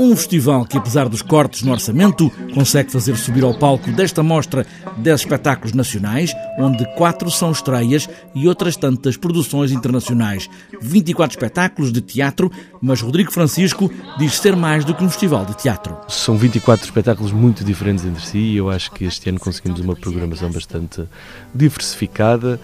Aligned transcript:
Um 0.00 0.16
festival 0.16 0.64
que, 0.64 0.78
apesar 0.78 1.10
dos 1.10 1.20
cortes 1.20 1.60
no 1.60 1.72
orçamento, 1.72 2.32
consegue 2.54 2.90
fazer 2.90 3.18
subir 3.18 3.44
ao 3.44 3.52
palco 3.52 3.92
desta 3.92 4.22
mostra 4.22 4.66
10 4.96 5.20
espetáculos 5.20 5.74
nacionais, 5.74 6.32
onde 6.58 6.86
quatro 6.94 7.30
são 7.30 7.52
estreias 7.52 8.08
e 8.34 8.48
outras 8.48 8.76
tantas 8.76 9.18
produções 9.18 9.70
internacionais. 9.72 10.48
24 10.80 11.36
espetáculos 11.36 11.92
de 11.92 12.00
teatro, 12.00 12.50
mas 12.80 13.02
Rodrigo 13.02 13.30
Francisco 13.30 13.92
diz 14.18 14.38
ser 14.38 14.56
mais 14.56 14.86
do 14.86 14.94
que 14.94 15.04
um 15.04 15.10
festival 15.10 15.44
de 15.44 15.54
teatro. 15.58 15.94
São 16.08 16.34
24 16.34 16.82
espetáculos 16.82 17.30
muito 17.30 17.62
diferentes 17.62 18.02
entre 18.06 18.24
si 18.24 18.38
e 18.38 18.56
eu 18.56 18.70
acho 18.70 18.90
que 18.92 19.04
este 19.04 19.28
ano 19.28 19.38
conseguimos 19.38 19.80
uma 19.80 19.94
programação 19.94 20.50
bastante 20.50 21.04
diversificada, 21.54 22.58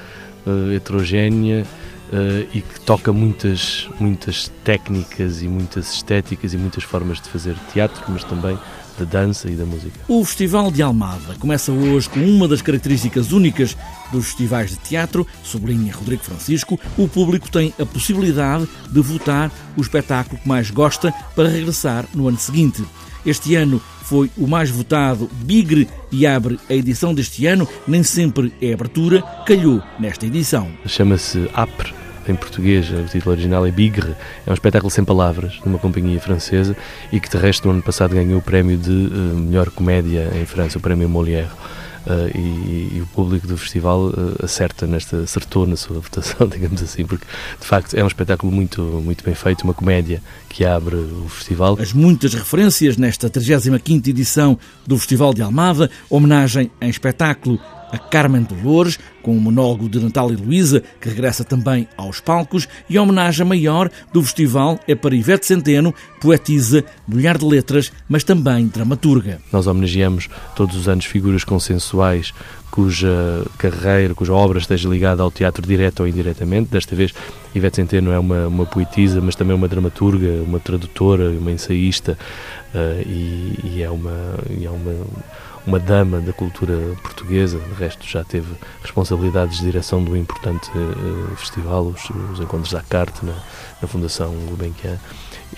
uh, 0.47 0.73
heterogénea 0.73 1.67
uh, 2.13 2.49
e 2.53 2.61
que 2.61 2.81
toca 2.81 3.13
muitas, 3.13 3.89
muitas 3.99 4.51
técnicas 4.65 5.43
e 5.43 5.49
muitas 5.49 5.95
estéticas 5.95 6.55
e 6.55 6.59
muitas 6.59 6.85
formas 6.85 7.21
de 7.21 7.29
fazer 7.29 7.57
teatro, 7.73 8.03
mas 8.09 8.25
também 8.25 8.59
da 8.99 9.05
dança 9.05 9.51
e 9.51 9.55
da 9.55 9.65
música. 9.65 10.01
O 10.09 10.25
Festival 10.25 10.71
de 10.71 10.83
Almada 10.83 11.35
começa 11.39 11.71
hoje 11.71 12.09
com 12.09 12.21
uma 12.21 12.49
das 12.49 12.63
características 12.63 13.31
únicas 13.33 13.77
dos 14.11 14.27
festivais 14.27 14.71
de 14.71 14.77
teatro, 14.77 15.27
sublinha 15.43 15.95
Rodrigo 15.95 16.23
Francisco. 16.23 16.81
O 16.97 17.07
público 17.07 17.51
tem 17.51 17.75
a 17.79 17.85
possibilidade 17.85 18.67
de 18.91 19.01
votar 19.01 19.51
o 19.77 19.81
espetáculo 19.81 20.41
que 20.41 20.49
mais 20.49 20.71
gosta 20.71 21.13
para 21.35 21.49
regressar 21.49 22.07
no 22.15 22.29
ano 22.29 22.39
seguinte. 22.39 22.83
Este 23.25 23.57
ano 23.57 23.83
foi 24.03 24.31
o 24.37 24.47
mais 24.47 24.71
votado 24.71 25.29
Bigre 25.43 25.89
e 26.13 26.27
abre 26.27 26.59
a 26.71 26.75
edição 26.75 27.13
deste 27.13 27.45
ano, 27.47 27.69
nem 27.87 28.05
sempre 28.05 28.53
é 28.63 28.73
abertura, 28.73 29.21
calhou 29.45 29.83
nesta 29.99 30.27
edição. 30.27 30.71
Chama-se 30.87 31.51
APRE, 31.53 31.93
em 32.31 32.37
português, 32.37 32.91
o 32.91 33.05
título 33.05 33.33
original 33.33 33.67
é 33.67 33.71
Bigre, 33.71 34.15
é 34.47 34.51
um 34.51 34.55
espetáculo 34.55 34.91
sem 34.91 35.05
palavras, 35.05 35.53
de 35.53 35.65
uma 35.65 35.79
companhia 35.79 36.21
francesa 36.21 36.77
e 37.13 37.21
que 37.21 37.29
de 37.29 37.37
resto 37.37 37.67
no 37.67 37.75
ano 37.75 37.83
passado 37.83 38.15
ganhou 38.15 38.39
o 38.39 38.43
prémio 38.43 38.77
de 38.77 38.91
uh, 38.91 39.37
melhor 39.37 39.71
comédia 39.71 40.31
em 40.35 40.45
França, 40.45 40.79
o 40.79 40.81
prémio 40.81 41.09
Molière. 41.09 41.51
Uh, 42.07 42.31
e, 42.39 42.99
e, 42.99 43.01
o 43.03 43.07
público 43.07 43.49
do 43.49 43.59
festival 43.59 44.11
uh, 44.11 44.45
acerta 44.45 44.87
nesta, 44.87 45.23
acertou 45.23 45.67
na 45.67 45.75
sua 45.75 45.99
votação, 45.99 46.47
digamos 46.47 46.81
assim, 46.81 47.05
porque 47.05 47.27
de 47.61 47.67
facto 47.67 47.95
é 47.95 48.05
um 48.05 48.07
espetáculo 48.07 48.53
muito, 48.53 48.81
muito 48.81 49.25
bem 49.25 49.35
feito, 49.35 49.63
uma 49.63 49.75
comédia 49.75 50.23
que 50.49 50.65
abre 50.65 50.95
o 50.95 51.29
festival. 51.29 51.77
As 51.81 51.93
muitas 51.93 52.33
referências 52.33 52.97
nesta 52.97 53.29
35ª 53.29 54.07
edição 54.07 54.57
do 54.87 54.97
Festival 54.97 55.35
de 55.35 55.43
Almada, 55.43 55.91
homenagem 56.09 56.71
em 56.81 56.89
espetáculo 56.89 57.59
a 57.93 57.99
Carmen 57.99 58.43
Dolores, 58.43 58.99
com 59.23 59.37
o 59.37 59.41
monólogo 59.41 59.89
de 59.89 60.01
Natália 60.01 60.39
Luísa, 60.39 60.83
que 61.01 61.09
regressa 61.09 61.45
também 61.45 61.89
aos 61.97 62.21
palcos, 62.21 62.69
e 62.89 62.97
a 62.97 63.03
homenagem 63.03 63.47
maior 63.47 63.91
do 64.13 64.23
festival 64.23 64.79
é 64.87 64.95
para 64.95 65.15
Ivete 65.15 65.47
Centeno, 65.47 65.95
poetisa, 66.21 66.85
mulher 67.07 67.39
de 67.39 67.45
letras, 67.45 67.93
mas 68.09 68.25
também 68.25 68.67
dramaturga. 68.67 69.41
Nós 69.53 69.67
homenageamos 69.67 70.29
todos 70.55 70.77
os 70.77 70.89
anos 70.89 71.05
figuras 71.05 71.45
consensuais 71.45 72.33
cuja 72.77 73.43
carreira, 73.57 74.15
cuja 74.15 74.35
obra 74.35 74.59
esteja 74.59 74.87
ligada 74.87 75.23
ao 75.23 75.31
teatro 75.31 75.67
direto 75.67 76.01
ou 76.01 76.09
indiretamente. 76.09 76.71
Desta 76.71 76.95
vez, 76.95 77.15
Ivete 77.55 77.77
Centeno 77.77 78.11
é 78.11 78.19
uma, 78.19 78.47
uma 78.49 78.67
poetisa, 78.67 79.19
mas 79.19 79.35
também 79.35 79.57
uma 79.57 79.67
dramaturga, 79.67 80.43
uma 80.43 80.61
tradutora, 80.61 81.31
uma 81.31 81.51
ensaísta 81.51 82.19
uh, 82.75 83.01
e, 83.09 83.59
e, 83.65 83.83
é 83.83 83.89
uma, 83.89 84.39
e 84.51 84.67
é 84.67 84.71
uma 84.71 84.93
uma 85.67 85.79
dama 85.79 86.21
da 86.21 86.33
cultura 86.33 86.75
portuguesa, 87.03 87.59
de 87.59 87.75
resto 87.75 88.07
já 88.07 88.23
teve 88.23 88.47
responsabilidades 88.83 89.59
de 89.59 89.65
direção 89.65 90.03
do 90.03 90.17
importante 90.17 90.71
uh, 90.71 91.37
festival, 91.37 91.87
os, 91.87 92.09
os, 92.33 92.41
Encontros 92.41 92.73
da 92.73 92.83
Carte, 92.83 93.25
na, 93.25 93.35
na 93.83 93.89
Fundação 93.89 94.33
Gulbenkian, 94.47 94.99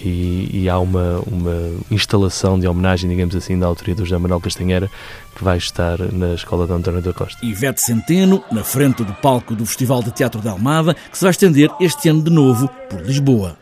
e, 0.01 0.51
e, 0.53 0.69
há 0.69 0.79
uma, 0.79 1.21
uma 1.27 1.57
instalação 1.91 2.59
de 2.59 2.69
homenagem, 2.69 3.09
digamos 3.09 3.35
assim, 3.35 3.59
da 3.59 3.67
autoria 3.67 3.95
do 3.95 4.05
José 4.05 4.19
Manuel 4.19 4.41
Castanheira, 4.41 4.89
que 5.35 5.43
vai 5.43 5.57
estar 5.57 5.99
na 6.13 6.35
Escola 6.35 6.67
de 6.67 6.73
António 6.73 7.03
da 7.03 7.13
Costa. 7.13 7.45
Ivete 7.45 7.81
Centeno, 7.81 8.45
na 8.53 8.63
frente 8.63 9.03
do 9.03 9.13
palco 9.15 9.55
do 9.55 9.67
Festival 9.67 10.03
de 10.03 10.13
Teatro 10.13 10.41
da 10.41 10.53
Almada, 10.53 10.95
que 10.95 11.17
se 11.17 11.25
vai 11.25 11.31
estender 11.31 11.71
este 11.81 12.09
ano 12.09 12.23
de 12.23 12.31
novo 12.31 12.69
por 12.89 13.01
Lisboa. 13.01 13.57